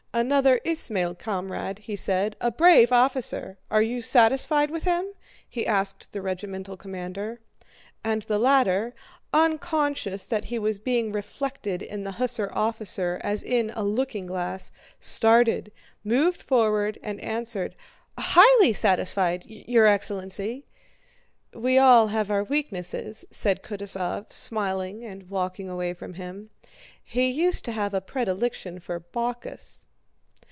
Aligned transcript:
"Another 0.13 0.59
Ismail 0.65 1.15
comrade," 1.15 1.81
said 1.95 2.33
he. 2.35 2.45
"A 2.45 2.51
brave 2.51 2.91
officer! 2.91 3.57
Are 3.71 3.81
you 3.81 4.01
satisfied 4.01 4.69
with 4.69 4.83
him?" 4.83 5.05
he 5.47 5.65
asked 5.65 6.11
the 6.11 6.21
regimental 6.21 6.75
commander. 6.75 7.39
And 8.03 8.21
the 8.23 8.37
latter—unconscious 8.37 10.27
that 10.27 10.45
he 10.45 10.59
was 10.59 10.79
being 10.79 11.13
reflected 11.13 11.81
in 11.81 12.03
the 12.03 12.11
hussar 12.11 12.49
officer 12.53 13.21
as 13.23 13.41
in 13.41 13.69
a 13.69 13.85
looking 13.85 14.25
glass—started, 14.27 15.71
moved 16.03 16.41
forward, 16.41 16.99
and 17.01 17.21
answered: 17.21 17.73
"Highly 18.17 18.73
satisfied, 18.73 19.45
your 19.45 19.85
excellency!" 19.87 20.65
"We 21.53 21.77
all 21.77 22.07
have 22.07 22.29
our 22.29 22.43
weaknesses," 22.43 23.23
said 23.31 23.63
Kutúzov 23.63 24.33
smiling 24.33 25.05
and 25.05 25.29
walking 25.29 25.69
away 25.69 25.93
from 25.93 26.15
him. 26.15 26.49
"He 27.01 27.29
used 27.29 27.63
to 27.63 27.71
have 27.71 27.93
a 27.93 28.01
predilection 28.01 28.79
for 28.81 28.99
Bacchus." 28.99 29.87